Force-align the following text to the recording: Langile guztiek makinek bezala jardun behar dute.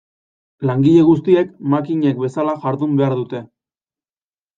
Langile 0.69 1.03
guztiek 1.09 1.51
makinek 1.73 2.23
bezala 2.23 2.55
jardun 2.65 2.97
behar 3.03 3.15
dute. 3.21 3.43